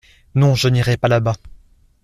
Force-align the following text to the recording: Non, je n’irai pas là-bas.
Non, 0.33 0.55
je 0.55 0.67
n’irai 0.67 0.97
pas 0.97 1.09
là-bas. 1.09 1.35